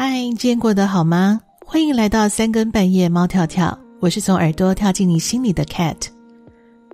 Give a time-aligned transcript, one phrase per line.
[0.00, 1.40] 嗨，今天过得好吗？
[1.66, 3.76] 欢迎来到三更半夜，猫跳跳。
[3.98, 5.96] 我是从耳朵跳进你心里的 Cat。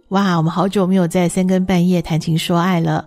[0.09, 3.05] 哇，我们好久没有在三更半夜谈情说爱了。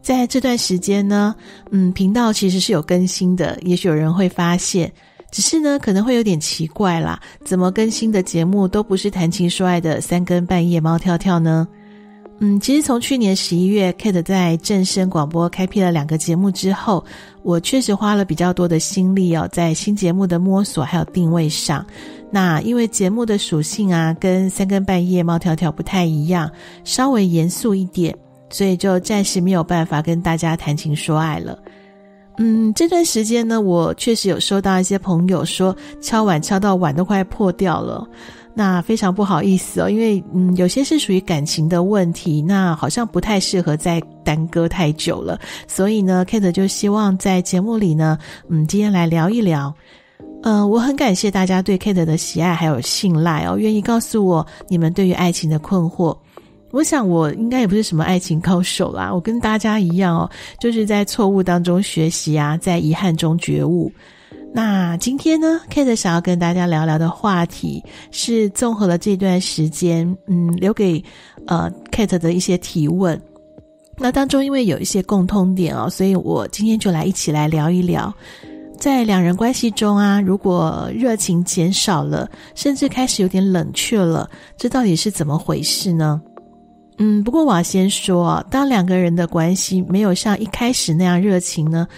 [0.00, 1.34] 在这段时间呢，
[1.72, 4.90] 嗯，频道其实是有更新的，也许有人会发现，
[5.30, 11.68] 只是呢可能会有点奇怪啦，怎么更新的节目都不是谈情说爱的三更半夜猫跳跳呢？
[12.46, 17.02] 嗯，其实从去年十一月，Kate 在正声广播开辟了两个节目之后，
[17.42, 21.82] 我确实花了比较多的心力哦，在新节目的摸索还有定位上。
[22.30, 26.50] 那因为节目的属性啊，跟三更半夜猫条条不太一样，
[26.84, 28.14] 稍微严肃一点，
[28.50, 31.58] 所以就暂时没有办法跟大家谈情说爱了。
[32.36, 38.06] 嗯，这段时间呢，我确实有收到一些朋友说，敲碗敲到碗都快破掉了。
[38.54, 48.16] 那非常不好意思哦，因为嗯，有些是属于感情的问题，那好像不太适合再耽搁太久了，所以呢，Kate 就希望在节目里呢，
[48.48, 49.74] 嗯，今天来聊一聊。
[50.42, 56.16] 呃，我很感谢大家对 Kate 的喜爱还有信赖哦，愿意告诉我你们对于爱情的困惑。
[56.70, 63.90] 我想我应该也不是什么爱情高手啦，我跟大家一样哦，就是在错误当中学习啊，在遗憾中觉悟。
[64.56, 71.02] 那今天呢，Kate 想要跟大家聊聊的话题是综合了这段时间，嗯，留给
[71.48, 73.20] 呃 Kate 的一些提问。
[73.98, 78.14] 那当中因为有一些共通点哦，所以我今天就来一起来聊一聊，
[78.78, 86.22] 在两人关系中啊，如果热情减少了，甚至开始有点冷却了，这到底是怎么回事呢？
[86.98, 91.88] 嗯，不过我要先说，当两个人的关系没有像一开始那样热情呢，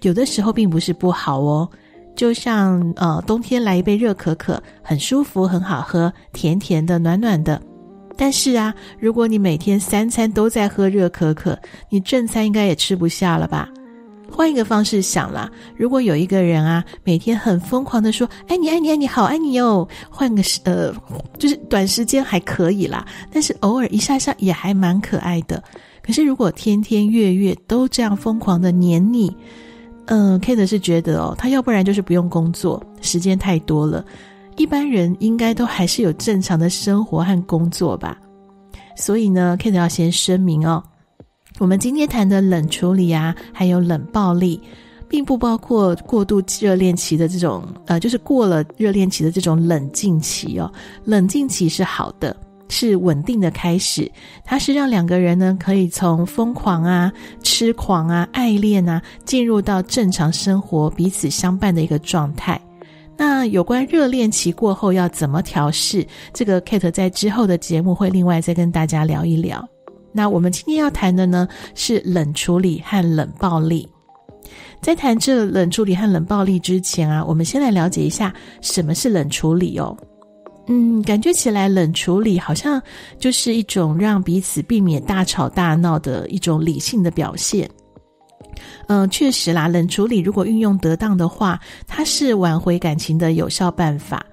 [0.00, 1.68] 有的时候并不是不好哦。
[2.16, 7.60] 就像呃，冬天来一杯热可可，很舒服，很好喝，甜甜的，暖暖的。
[8.16, 11.56] 但是啊，如果你每天三餐都在喝热可可，
[11.90, 13.68] 你正餐应该也吃不下了吧？
[14.28, 20.92] 换一个方式想啦，如果有一个人啊，每天很疯狂的说“爱你，爱你，爱你，好爱你哟”，换个时呃，
[21.38, 25.62] 就是短时间还可以啦，但是偶尔一下下也还蛮可爱的。
[26.02, 29.34] 可是如果天天月月都这样疯狂的黏你，
[30.06, 34.04] 嗯，Kate 是觉得哦，他要不然就是不用工作，时间太多了。
[34.56, 38.16] 一般人应该都还是有正常的生活和工作吧。
[38.96, 40.82] 所以呢，Kate 要先声明哦，
[41.58, 44.60] 我们今天谈的冷处理啊，还有冷暴力，
[45.08, 50.72] 并不包括过度热恋期的这种，呃，就是过了热恋期的这种冷静期哦。
[51.04, 52.34] 冷静期是好的。
[52.68, 54.10] 是稳定的开始，
[54.44, 57.12] 它是让两个人呢可以从疯狂啊、
[57.42, 62.60] 痴狂啊、爱恋啊，进入到正常生活、彼此相伴的一个状态。
[63.16, 69.66] 那有关热恋期过后要怎么调试，这个 Kate 在之后的节目会另外再跟大家聊一聊。
[70.12, 73.88] 那我们今天要谈的呢是冷处理和冷暴力。
[74.82, 79.96] 在谈这冷处理和冷暴力之前啊，我们先来了解一下什么是冷处理哦。
[80.68, 82.82] 嗯，感觉起来冷处理好像
[83.18, 87.70] 就是一种让彼此避免大吵大闹的一种理性的表现。
[88.88, 94.24] 嗯，确实啦，冷处理如果运用得当的话，它是挽回感情的有效办法。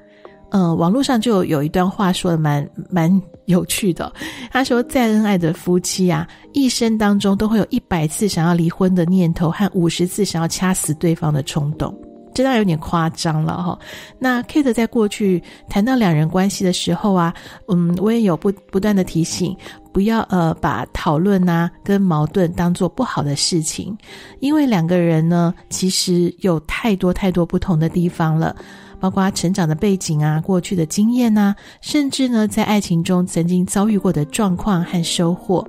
[0.49, 4.13] 嗯，网络上就有一段话说的蛮蛮有趣的，
[4.51, 11.93] 他说，再恩爱的夫妻啊，一生当中都会有一百次想要离婚的念头和五十次想要掐死对方的冲动。
[12.33, 13.77] 这当然有点夸张了哈。
[14.19, 17.33] 那 Kate 在过去谈到两人关系的时候啊，
[17.67, 19.55] 嗯，我也有不不断的提醒，
[19.91, 23.95] 不要呃把讨论啊跟矛盾当做不好的事情，
[24.39, 28.55] 因为两个人呢其实有太多太多不同的地方了，
[28.99, 35.67] 包括成长的背景啊、过去的经验啊，甚至呢在爱情中曾经遭遇过的状况和收获，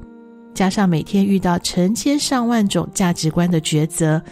[0.55, 4.23] 加上每天遇到成千上万种价值观的抉择。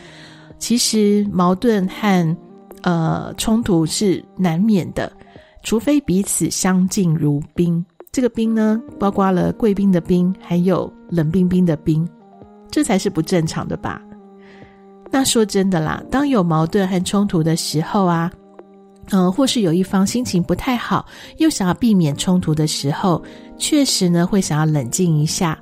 [0.62, 2.36] 其实矛盾和
[2.82, 5.12] 呃冲突是难免的，
[5.64, 7.84] 除非彼此相敬如宾。
[8.12, 12.08] 这个宾呢，包括了贵宾的宾，还有冷冰冰的冰，
[12.70, 14.00] 这才是不正常的吧？
[15.10, 18.30] 那说真的啦，当有矛盾和冲突的时候啊，
[19.10, 21.04] 嗯、或是有一方心情不太好，
[21.38, 23.20] 又想要避免冲突的时候，
[23.58, 25.58] 确实呢会想要冷静一下。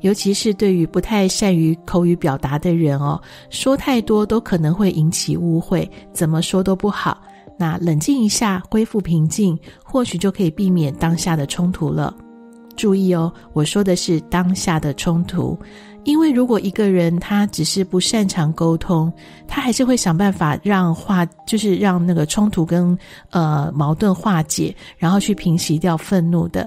[0.00, 3.20] 尤其是对于不太善于口语表达的人哦，
[3.50, 7.20] 说太多都可能会引起误会，怎么说都不好。
[7.58, 12.14] 那冷静一下，恢复平静，或许就可以避免当下的冲突了。
[12.76, 15.58] 注意哦，我说的是当下的冲突，
[16.04, 19.12] 因为如果一个人他只是不擅长沟通，
[19.46, 22.96] 他还是会想办法让化，就是让那个冲突跟
[23.28, 26.66] 呃矛盾化解，然后去平息掉愤怒的。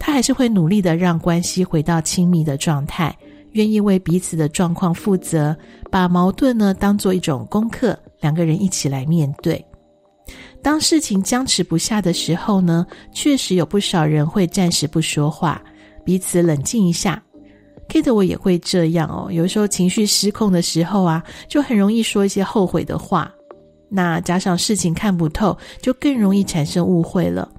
[0.00, 3.16] 他还是会努力的让关系回到亲密的状态，
[3.52, 5.54] 愿意为彼此的状况负责，
[5.90, 9.62] 把矛盾呢当做一种功课两个人一起来面对。
[10.62, 15.62] 当事情僵持不下的时候呢，确实有不少人会暂时不说话，
[16.04, 17.22] 彼此冷静一下。
[17.88, 23.30] Kate 我也会这样哦，有时候情绪失控的时候啊，就很容易说一些后悔的话。
[23.88, 27.50] 那加上事情看不透，就更容易产生误会了。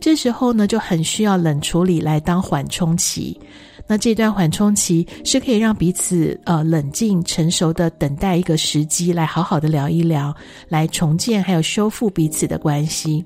[0.00, 3.38] 这时候呢，就很需要冷处理来当缓冲期。
[3.86, 10.34] 那这段缓冲期是可以让彼此呃冷静、成熟的等待一个时机，来好好的聊一聊，
[10.68, 13.24] 来重建还有修复彼此的关系。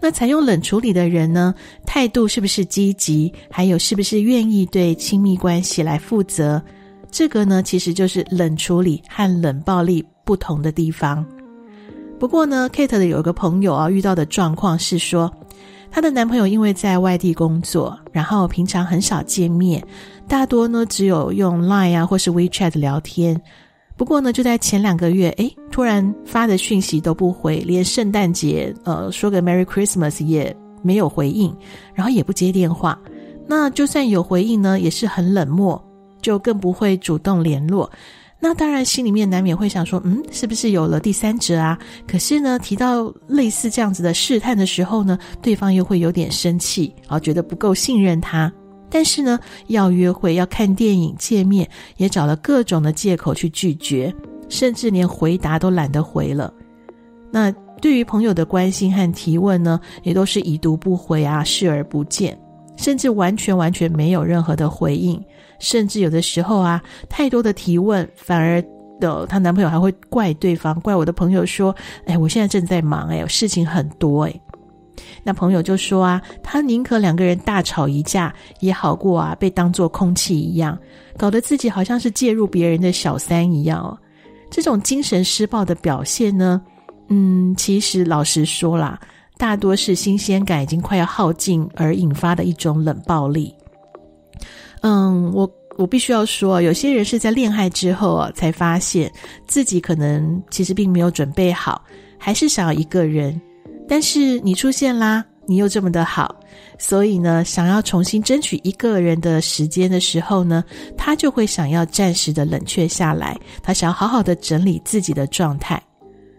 [0.00, 1.54] 那采用冷处理的人呢，
[1.84, 3.32] 态度是不是积极？
[3.50, 6.62] 还有是不是愿意对亲密关系来负责？
[7.10, 11.26] 这个呢，其实就是冷处理和冷暴力不同的地方。
[12.20, 15.32] 不过呢，Kate 的有一个朋友啊，遇到的状况是说，
[15.90, 19.84] 她的男朋友因为在外地工作，然后平常很少见面，
[20.28, 23.40] 大多呢只有用 Line 啊或是 WeChat 聊天。
[23.96, 31.54] 不过呢，就在前两个月，诶，突然发的讯息都不回，连圣诞节呃说个 Merry Christmas 也没有回应，
[31.92, 32.98] 然后也不接电话。
[33.46, 35.82] 那就算有回应呢，也是很冷漠，
[36.22, 37.90] 就更不会主动联络。
[38.42, 41.78] 那当然心里面难免会想说，嗯，是不是有了第三者啊？
[42.08, 48.50] 可是呢，提到类似这样子的试探的时候呢，对方又会有点生气，然后觉得不够信任他。
[48.88, 54.12] 但是呢，要约会、要看电影、见面，也找了各种的借口去拒绝，
[54.48, 56.52] 甚至连回答都懒得回了。
[57.30, 62.36] 那对于朋友的关心和提问呢，也都是已读不回啊，视而不见，
[62.80, 65.22] 甚至完全完全没有任何的回应。
[65.58, 68.64] 甚至有的时候啊，太多的提问，反而
[68.98, 74.40] 的她男朋友还会怪对方，怪我的朋友说：“哎，我现在正在忙，哎，事情很多，哎。”
[75.22, 80.78] 那朋友就说啊，他宁可两个人大吵一架，也好过啊被当作空气一样，
[81.18, 83.96] 搞得自己好像是介入别人的小三一样哦。
[84.50, 86.60] 这种精神施暴的表现呢，
[87.08, 88.98] 嗯，其实老实说啦，
[89.40, 93.54] 大多是新鲜感已经快要耗尽而引发的一种冷暴力。
[94.82, 99.10] 嗯，我我必须要说，有些人是在恋爱之后啊，才发现
[99.46, 101.82] 自己可能其实并没有准备好，
[102.18, 103.40] 还是想要一个人。
[103.88, 106.38] 但是你出现啦，你又这么的好，
[106.78, 110.62] 所以呢，想要重新争取一个人的时间的时候呢，
[110.98, 115.82] 他就会想要暂时的冷却下来，他想要好好的整理自己的状态。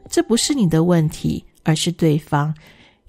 [0.08, 2.54] 这不是你的问题，而是对方。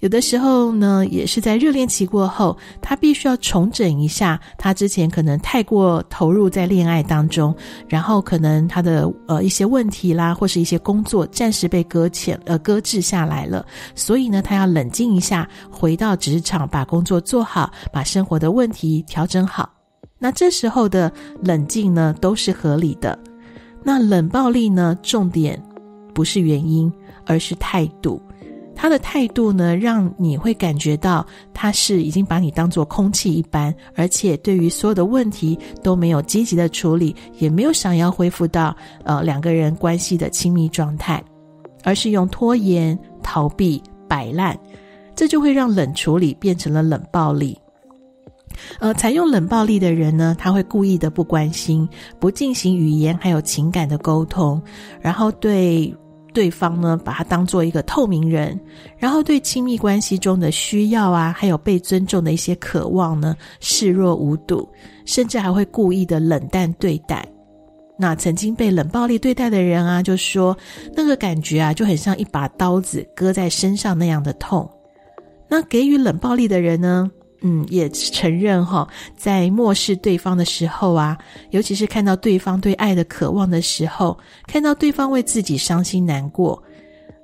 [0.03, 7.55] 有的时候呢，也是在热恋期过后，他必须要重整一下他之前可能太过投入在恋爱当中，
[7.87, 13.65] 然后可能他的呃一些问题啦，或是一些工作暂时被搁浅呃搁置下来了，
[13.95, 19.71] 所以呢，他要冷静一下，回到职场把工作做好，把生活的问题调整好。
[20.19, 21.09] 那这时候的
[21.41, 23.17] 冷静呢，都是合理的。
[23.81, 25.57] 那冷暴力呢，重点
[26.13, 26.91] 不是原因，
[27.25, 28.21] 而是态度。
[28.83, 38.75] 他的态度呢，让你会感觉到他是已经把你当做空气一般，而且对于所有的问题都没有积极的处理，也没有想要恢复到
[39.05, 41.23] 呃两个人关系的亲密状态，
[41.85, 44.59] 而是用拖延、逃避、摆烂，
[45.15, 47.57] 这就会让冷处理变成了冷暴力。
[48.79, 51.87] 呃，采用冷暴力的人呢，他会故意的不关心，
[52.19, 54.61] 不进行语言还有情感的沟通，
[54.99, 55.95] 然后对。
[56.33, 58.59] 对方呢，把他当做一个透明人，
[58.97, 64.67] 然后对亲密关系中的需要啊，还有被尊重的一些渴望呢，视若无睹，
[65.05, 67.25] 甚至还会故意的冷淡对待。
[67.95, 70.57] 那曾经被冷暴力对待的人啊，就说
[70.95, 74.67] 那个感觉啊，就很像一把刀子割在身上那样的痛。
[75.47, 77.09] 那给予冷暴力的人呢，
[77.45, 81.17] 嗯，也承认哈，在漠视对方的时候啊，
[81.51, 86.61] 尤其是看到对方对爱的渴望的时候，看到对方为自己伤心难过，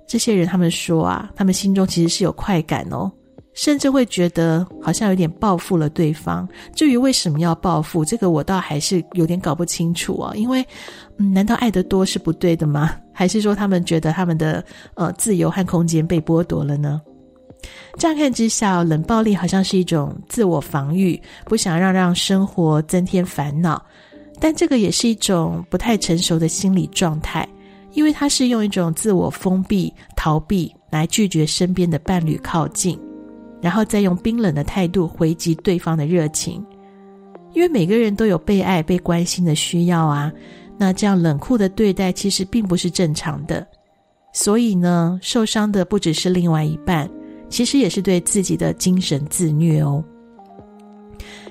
[0.06, 3.10] 这些人他们说啊，他们心中其实是有快感哦，
[3.54, 6.46] 甚至会觉得好像有点报复了对方。
[6.76, 10.62] 至于为什么要报复，这个我倒还是有点搞不清楚啊，因为，
[11.18, 12.94] 嗯，难道爱得多是不对的吗？
[13.14, 14.64] 还是说他们觉得他们的
[14.96, 17.02] 呃自由和空间被剥夺了呢？
[17.98, 23.84] 乍看之下，冷暴力好像是一种自我防御，不想让让生活增添烦恼。
[24.40, 27.46] 但这个也是一种不太成熟的心理状态，
[27.92, 32.98] 因为它是用一种自我封闭、逃避来拒绝身边的伴侣靠近，
[33.62, 36.66] 然后再用冰冷的态度回击对方的热情。
[37.52, 40.32] 因为每个人都有被爱、被关心的需要啊，
[40.78, 43.68] 那这样冷酷的对待其实并不是正常的。
[44.32, 47.10] 所以呢，受伤的不只是另外一半。
[47.50, 50.04] 其实也是对自己的精神自虐哦。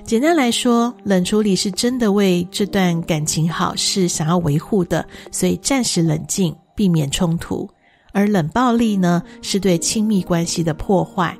[0.03, 7.69] 简单来说，冷处理是真的为这段感情好，是想要维护的，所以暂时冷静，避免冲突，
[8.11, 11.37] 而冷暴力呢，是对亲密关系的破坏，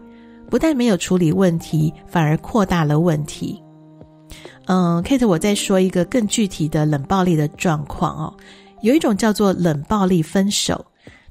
[0.51, 3.59] 不但没有处理问题，反而扩大了问题。
[4.65, 8.37] 嗯，Kate，我再说一个更具体的冷暴力的状况哦，
[8.83, 10.85] 有一种叫做冷暴力分手。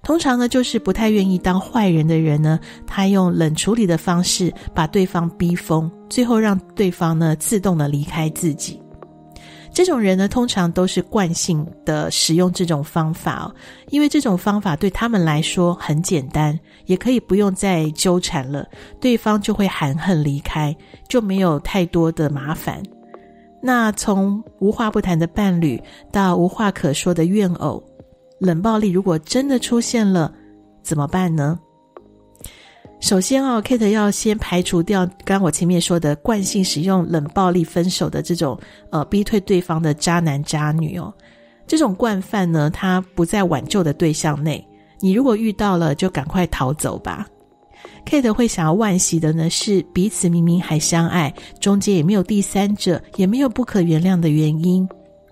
[0.09, 8.81] 通常呢，就是不太愿意当坏人的人呢，他用冷处理的方式把对方逼疯，最后让对方呢自动的离开自己。
[9.71, 13.55] 这种人呢，通常都是惯性的使用这种方法哦，
[13.91, 18.67] 因为这种方法对他们来说很简单，也可以不用再纠缠了，
[18.99, 20.75] 对方就会含恨离开，
[21.07, 22.83] 就没有太多的麻烦。
[23.61, 25.79] 那从无话不谈的伴侣
[26.11, 27.85] 到无话可说的怨偶。
[28.38, 30.33] 冷暴力如果真的出现了，
[30.83, 31.59] 怎么办呢？
[33.00, 38.59] 首先哦，Kate 要先排除掉刚刚我前面说的惯性使用冷暴力分手的这种
[38.90, 41.14] 呃逼退对方的渣男渣女哦。
[41.64, 44.66] 这种惯犯呢，他不在挽救的对象内。
[44.99, 47.25] 你如果遇到了，就赶快逃走吧。
[48.04, 54.88] Kate 会想要惋惜的呢，是彼此明明还相爱，中间也没有第三者，也没有不可原谅的原因。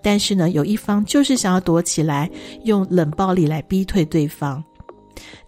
[0.09, 2.31] 但是呢，有一方就是想要躲起来，
[2.63, 4.63] 用冷暴力来逼退对方。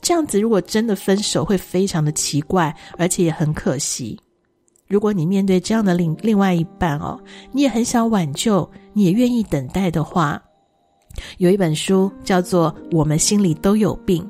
[0.01, 4.19] 这样子，如果真的分手，会非常的奇怪，而且也很可惜。
[4.89, 7.17] 如果你面对这样的另另外一半哦，
[7.53, 10.41] 你也很想挽救，你也愿意等待的话，
[11.37, 14.21] 有一本书叫做《我们心里都有病》。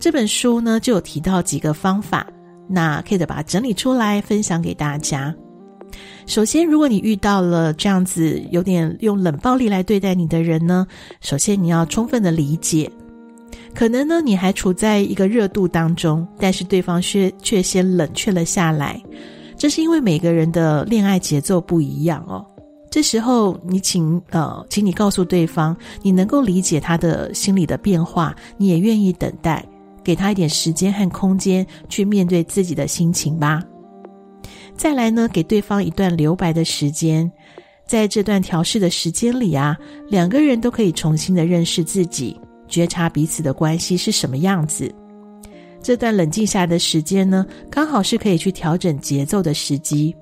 [0.00, 2.26] 这本书呢，就有提到几个方法，
[2.68, 5.32] 那 Kate 把它整理出来分享给大家。
[6.30, 10.86] 首先，如果你遇到了这样子有点用冷暴力来对待你的人呢，
[11.20, 12.88] 首先你要充分的理解，
[13.74, 19.02] 可能呢你还处在一个热度当中，但是对方却却先冷却了下来，
[19.58, 22.46] 这是因为每个人的恋爱节奏不一样哦。
[22.92, 29.66] 这时候你请呃，请你告诉对方，你能够理解他的心理的变化，你也愿意等待，
[30.04, 33.60] 给他一点时间和空间去面对自己的心情吧。
[34.80, 37.30] 再来呢，给对方一段留白的时间，
[37.86, 39.76] 在这段调试的时间里啊，
[40.08, 44.90] 两个人都可以重新的认识自己，觉察彼此的关系是什么样子。
[45.82, 50.16] 这段冷静下来的时间呢，刚好是可以去调整节奏的时机。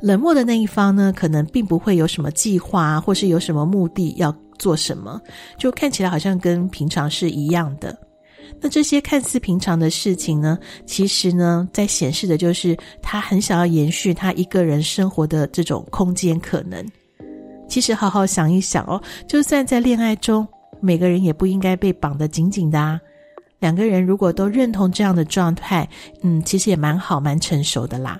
[0.00, 5.20] 冷漠的那一方呢，可能并不会有什么计划，或是有什么目的要做什么，
[5.56, 7.96] 就看起来好像跟平常是一样的。
[8.60, 16.84] 那这些看似平常的事情呢，其实呢，在显示的就是他很想要延续他一个人生活的这种空间可能。
[17.68, 20.46] 其实好好想一想哦，就算在恋爱中，
[20.80, 23.00] 每个人也不应该被绑得紧紧的啊。
[23.58, 25.88] 两个人如果都认同这样的状态，
[26.22, 28.18] 嗯，其实也蛮好，蛮成熟的啦。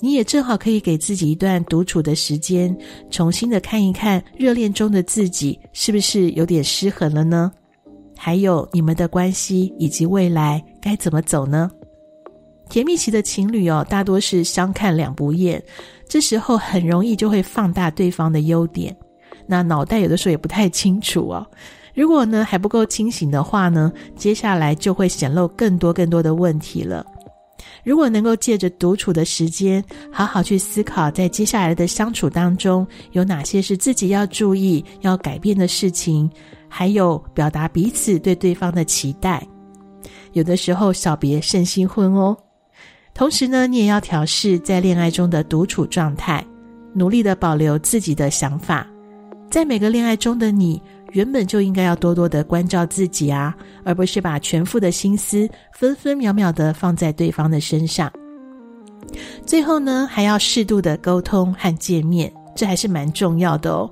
[0.00, 2.74] 你也正好可以给自己一段独处的时间，
[3.10, 7.52] 重新的看一看热恋中的自己是不是有点失衡了呢？
[8.20, 11.70] 还有你们的关系以及未来该怎么走呢？
[12.68, 15.62] 甜蜜期的情侣哦，大多是相看两不厌，
[16.08, 18.94] 这时候很容易就会放大对方的优点，
[19.46, 21.46] 那脑袋有的时候也不太清楚哦。
[21.94, 27.06] 如果呢还不够清醒的话呢，接下来就会显露更多更多的问题了。
[27.82, 29.82] 如果能够借着独处的时间，
[30.12, 36.30] 好好去思考，在接下来的相处当中，有哪些是自己要注意、要改变的事情。
[36.68, 39.46] 还有表达彼此对对方的期待，
[40.32, 42.36] 有的时候小别胜新婚哦。
[43.14, 46.44] 同时呢，你也要调试在恋爱中的独处状态，
[46.94, 48.86] 努力的保留自己的想法。
[49.50, 50.80] 在每个恋爱中的你，
[51.12, 58.12] 原本就应该要多多的关照自己啊，而不是把全副的心思分分秒秒的放在对方的身上。
[59.46, 63.90] 最后呢，还要适度的沟通和见面，这还是蛮重要的哦。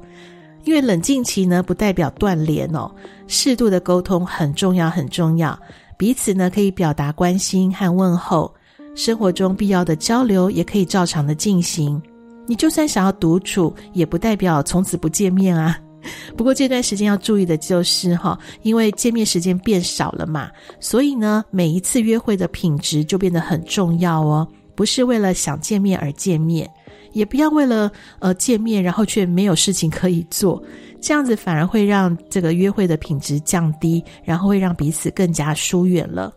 [0.66, 2.90] 因为冷静期呢，不代表断联哦，
[3.28, 5.56] 适度的沟通很重要，很重要。
[5.96, 8.52] 彼此呢，可以表达关心和问候，
[8.96, 12.02] 生活中必要的交流也可以照常的进行。
[12.48, 15.78] 你就算想要独处，也不代表从此不见面啊。
[16.36, 26.68] 不过这段时间要注意的就是哈，因为见面时间变少了嘛，所以呢，每一次约会的品质就变得很重要哦，不是为了想见面而见面。
[27.12, 30.62] 也不要为了呃见面，然后却没有事情可以做，
[31.00, 36.32] 这样子反而会让这个约会的品质降低，然后会让彼此更加疏远了。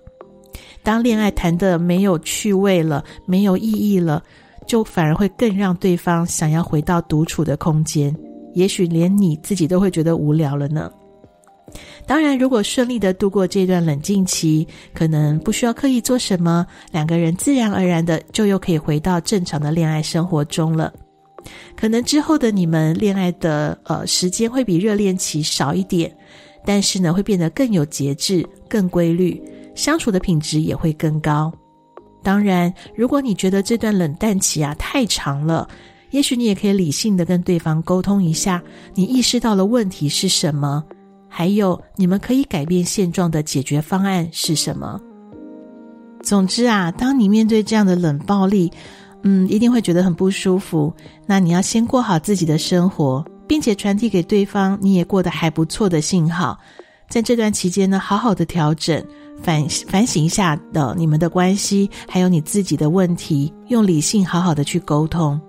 [0.81, 4.23] 当恋爱谈得没有趣味了，没有意义了，
[4.65, 8.15] 就反而会更让对方想要回到独处的空间，
[8.53, 10.89] 也许连你自己都会觉得无聊了呢。
[12.09, 20.91] 当然，如果顺利的度过这段冷静期，可能不需要刻意做什么，两个人自然而然的就又可以回到正常的恋爱生活中了。
[21.77, 26.11] 可能之后的你们恋爱的呃时间会比热恋期少一点，
[26.65, 29.39] 但是呢，会变得更有节制、更规律，
[29.75, 31.53] 相处的品质也会更高。
[32.23, 35.69] 当然，如果你觉得这段冷淡期啊太长了，
[36.09, 38.63] 也许你也可以理性的跟对方沟通一下，
[38.95, 40.83] 你意识到了问题是什么，
[41.29, 44.99] 还有你们可以改变现状的解决方案是什么。
[46.21, 48.69] 总之啊，当你面对这样的冷暴力，
[49.23, 50.93] 嗯，一定会觉得很不舒服。
[51.25, 56.59] 那你要先过好自己的生活，并且传递给对方你也过得还不错的信号。
[57.09, 59.01] 在这段期间呢，好好的调整。
[59.41, 65.39] 反反省一下的你们的关系，还有你自己的问题，用理性好好的去沟通。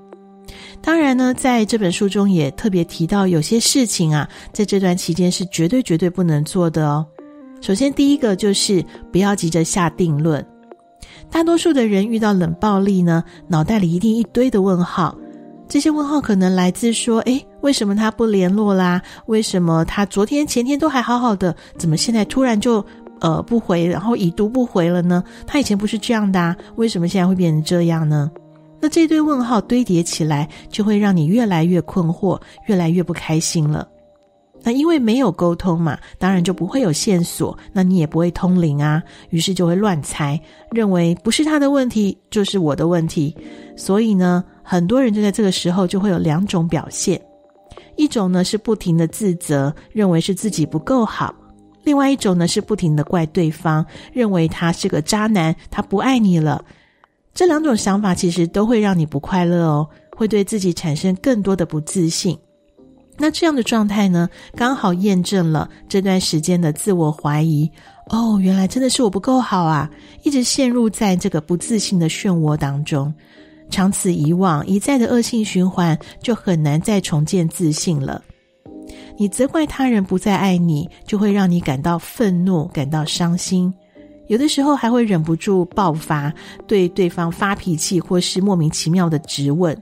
[0.83, 7.07] 当然呢，在这本书中也特别提到，有些事情啊，在这段期间是绝对绝对不能做的哦。
[7.61, 10.45] 首先，第一个就是不要急着下定论。
[11.31, 15.17] 大多数的人遇到冷暴力呢，脑袋里一定一堆的问号。
[15.69, 19.01] 这些问号可能来自说：诶，为什么他不联络啦？
[19.27, 22.85] 为什么他昨天前天都还好好的，怎么现在突然就……
[23.21, 25.23] 呃，不回，然后已读不回了呢？
[25.47, 28.31] 他以前不是这样的啊，为什么现在会变成这样呢？
[28.81, 33.87] 那这堆问号堆叠起来，就会让你越来越困惑，越来越不开心了。
[34.63, 40.39] 那因为没有沟通嘛，当然就不会有线索，那你也不会通灵啊，于是就会乱猜，
[40.71, 43.35] 认为不是他的问题，就是我的问题。
[43.75, 47.19] 所以呢，很多人就在这个时候就会有两种表现，
[47.97, 51.35] 一种呢是不停的自责，认为是自己不够好。
[51.83, 56.63] 另外一种呢，是不停的怪对方，认为他是个渣男，他不爱你了。
[57.33, 62.39] 这两种想法其实都会让你不快乐哦，会对自己产生更多的不自信。
[63.17, 67.71] 那这样的状态呢，刚好验证了这段时间的自我怀疑。
[68.07, 69.89] 哦，原来真的是我不够好啊，
[70.25, 73.13] 一直陷入在这个不自信的漩涡当中，
[73.71, 78.21] 长此以往，一再的恶性循环，就很难再重建自信了。
[79.17, 83.73] 你责怪他人不再爱你，就会让你感到愤怒，感到伤心，
[84.31, 86.33] 有的时候还会忍不住爆发，
[86.69, 89.77] 对对方发脾气，或是莫名其妙的质问，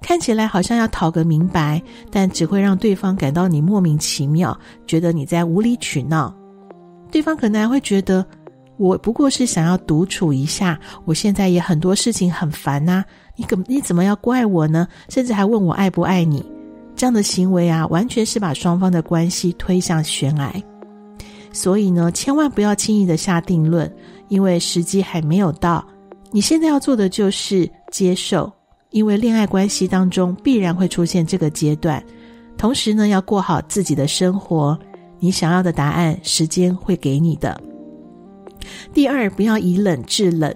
[0.00, 6.32] 看起来好像要讨个明白，但只会让对方感到你莫名其妙，觉得你在无理取闹。
[7.10, 8.24] 对方可能还会觉得，
[8.76, 13.02] 我不过是想要独处一下，我现在也很多事情很烦呐，
[13.34, 14.86] 你怎你怎么要怪我呢？
[15.08, 16.48] 甚至还问我爱不爱你。
[16.94, 20.54] 这样的行为啊，完全是把双方的关系推向悬崖。
[21.52, 23.90] 所以呢，千万不要轻易的下定论，
[24.28, 25.86] 因为时机还没有到。
[26.30, 28.50] 你现在要做的就是接受，
[28.90, 32.02] 因为恋爱关系当中必然会出现这个阶段。
[32.56, 34.78] 同时呢，要过好自己的生活。
[35.18, 37.60] 你想要的答案，时间会给你的。
[38.92, 40.54] 第二，不要以冷制冷。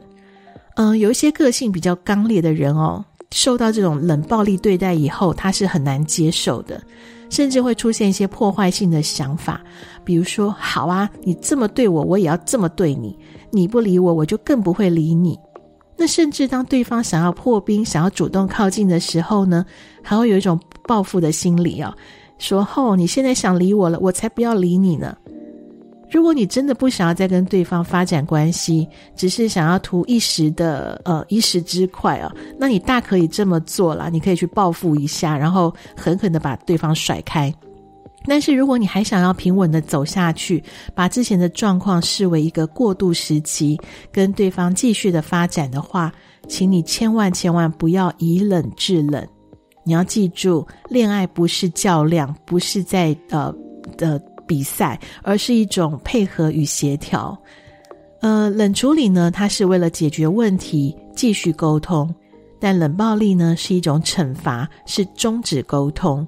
[0.76, 3.04] 嗯、有一些个性比较刚烈的人哦。
[3.32, 6.80] 受到这种冷暴力对待以后，他是很难接受的，
[7.28, 9.60] 甚至会出现一些破坏性的想法，
[10.04, 13.18] 比如说：“好啊，你这么对我，我也要这么对你。
[13.50, 15.38] 你不理我，我就更不会理你。”
[15.98, 19.64] 那甚至当对方想要破冰、想要主动靠近的时候呢，
[20.02, 21.92] 还会有一种报复的心理哦，
[22.38, 25.16] 说：“哦，你现在想理我了，我才不要理你呢。”
[26.16, 37.54] 如果你真的不想要再跟对方发展关系，只是想要图一时的呃一时之快啊，那你大可以这么做啦，你可以去报复一下，然后狠狠的把对方甩开。
[38.24, 43.78] 但是如果你还想要平稳的走下去，把之前的状况视为一个过渡时期，
[44.10, 46.10] 跟对方继续的发展的话，
[46.48, 49.22] 请你千万千万不要以冷制冷。
[49.84, 53.54] 你要记住，恋爱不是较量，不是在呃
[53.98, 54.18] 的。
[54.46, 57.36] 比赛，而是一种配合与协调。
[58.20, 62.08] 呃，冷处理呢，它是为了解决问题，继续沟通；
[62.58, 66.26] 但冷暴力呢，是一种惩罚，是终止沟通。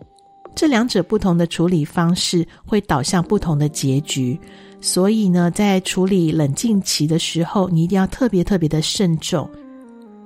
[0.55, 4.39] 这两者不同的处理方式，会导向不同的结局。
[4.81, 9.49] 所以呢，在处理冷静期的时候，你一定要特别特别的慎重。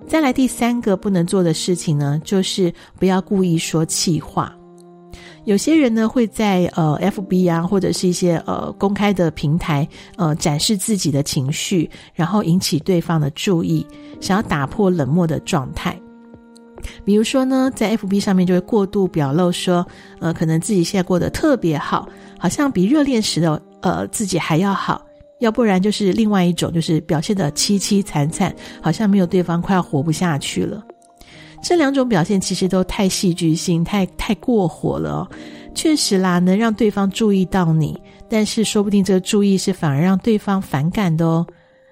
[0.07, 4.55] 再来第三个不能做的事情呢，就是不要故意说气话。
[5.45, 13.87] 有些人呢，会在呃 FB 啊，或者是一些呃公开的平台呃展示自己的情绪，然后引起对方的注意，
[14.21, 15.99] 想要打破冷漠的状态。
[17.05, 19.87] 比如说呢，在 FB 上面就会过度表露说，
[20.21, 25.05] 呃，可能自己现在过得特别好，好像比热恋时的呃自己还要好。
[25.39, 30.83] 要不然就是另外一种，就是表现得凄凄惨惨，好像没有对方快要活不下去了。
[31.63, 35.29] 这两种表现其实都太戏剧性，太太过火了哦。
[35.75, 37.99] 确实啦，能让对方注意到你，
[38.29, 41.47] 但是说不定这个注意是反而让对方反感的哦。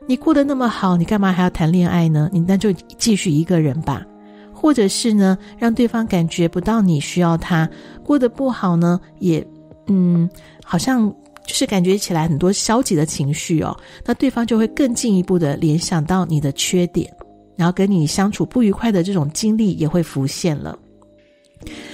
[0.06, 2.28] 你过得那么好，你干嘛还要谈恋爱呢？
[2.32, 4.04] 你那就继续一个人吧。
[4.52, 7.66] 或者是呢，让对方感觉不到你需要他，
[8.04, 9.42] 过得不好呢，也
[9.86, 10.28] 嗯，
[10.62, 11.08] 好像
[11.46, 17.10] 就是感觉起来很多消极的情绪哦，那对方就会更进一步的联想到你的缺点，
[17.60, 20.78] 然后跟你相处不愉快的这种经历也会浮现了。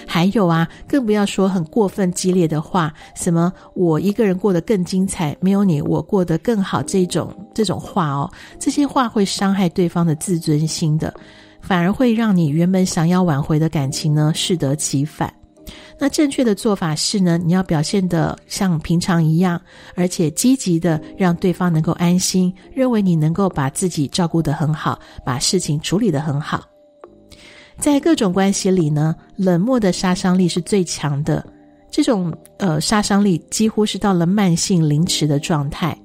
[0.07, 11.13] 还有啊，更不要说很过分激烈的话，什么我一个人过得更精彩，没有你我过得更好这种这种话哦，这些话会伤害对方的自尊心的，
[11.61, 15.35] 反而会让你原本想要挽回的感情呢适得其反。
[15.99, 19.61] 那正确的做法是呢，你要表现的像平常一样，
[19.95, 26.65] 而且积极的让对方能够安心，认为你能够把自己照顾得很好，把事情处理得很好。
[27.79, 31.45] 在各种关系里呢，冷漠的杀伤力是最强的。
[31.91, 35.97] 这种呃杀伤力几乎是到了慢性凌迟的状态。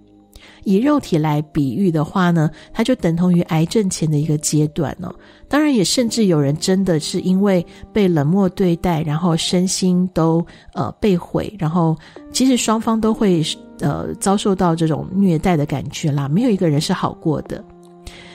[0.63, 5.13] 以肉体来比喻的话呢，它就等同于癌症前的一个阶段哦。
[5.47, 11.95] 当然，也甚至有人真的是因为被冷漠对待，然后身心都呃被毁，然后
[12.31, 13.43] 其实双方都会
[13.79, 16.29] 呃遭受到这种虐待的感觉啦。
[16.29, 17.63] 没有一个人是好过的。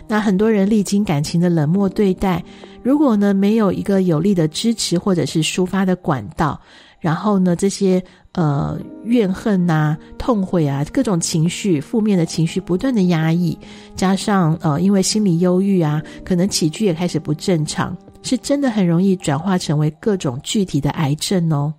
[0.09, 2.45] 那很多人历经感情的冷漠对待，
[2.83, 6.61] 如果呢没有一个有力的支持或者是抒发的管道，
[7.01, 8.01] 然后呢这些
[8.37, 13.59] 呃怨恨呐、痛悔啊各种情绪、负面的情绪不断的压抑，
[13.97, 21.75] 加上呃因为心理忧郁啊，可能起居也开始不正常，是真的很容易转化成为各种具体的癌症哦。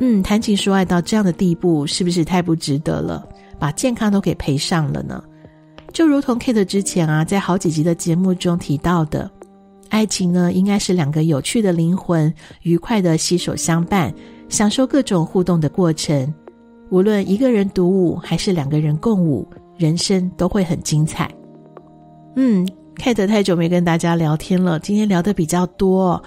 [0.00, 3.26] 嗯，谈情说爱到这样的地步，是不是太不值得了？
[3.58, 5.22] 把健康都给赔上了呢？
[5.92, 9.30] 就如同 Kate 之前啊，在好几集的节目中提到的，
[9.90, 14.12] 爱情呢，应该是两个有趣的灵魂，愉快的携手相伴，
[14.54, 16.32] 享受各种互动的过程。
[16.90, 19.44] 无论一个人独舞还是两个人共舞，
[19.76, 21.28] 人生都会很精彩。
[22.36, 22.64] 嗯
[22.96, 26.22] ，Kate 太久没跟大家聊天了，今天聊的比较多，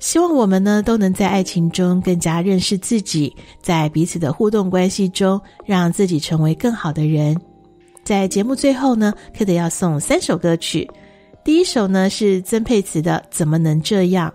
[0.00, 7.40] 希望我们呢都能在爱情中更加认识自己，在彼此的互动关系中，让自己成为更好的人。
[8.02, 10.90] 在节目最后呢，Kate 要送三首歌曲。
[11.44, 14.32] 第一首呢是曾沛慈的《怎么能这样》。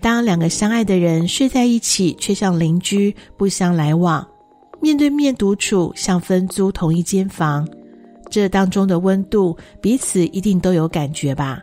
[0.00, 4.26] 当两个相爱的人睡在一起，却像邻居不相来往；
[4.80, 7.68] 面对面独处，像分租同一间房。
[8.30, 11.60] 这当中的温度，彼此一定都有感觉吧？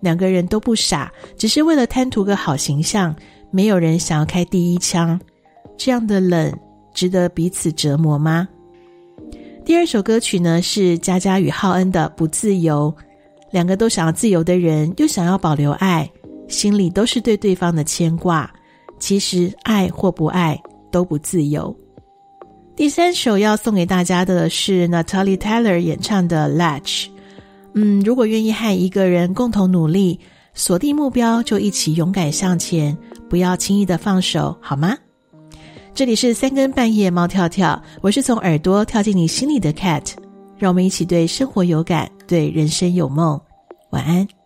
[0.00, 3.14] 两个人都不傻，只是为了贪图个好形象，
[3.50, 5.20] 没有人想要开第一枪。
[5.76, 6.56] 这样的冷，
[6.94, 8.48] 值得彼此折磨吗？
[9.64, 12.94] 第二首歌曲呢是佳佳与浩恩的《不自由》，
[13.50, 16.10] 两个都想要自由的人，又想要保留爱，
[16.48, 18.50] 心里都是对对方的牵挂。
[18.98, 21.72] 其实爱或不爱都不自由。
[22.74, 27.06] 第三首要送给大家的是 Natalie Taylor 演唱的《Latch》。
[27.74, 30.18] 嗯，如果愿意和一个人共同努力，
[30.54, 32.96] 锁定目标，就一起勇敢向前，
[33.28, 34.96] 不要轻易的放手，好吗？
[35.94, 40.12] 这里是三更半夜，猫跳跳，我是从耳朵跳进你心里的 Cat，
[40.56, 43.40] 让我们一起对生活有感，对人生有梦，
[43.90, 44.37] 晚安。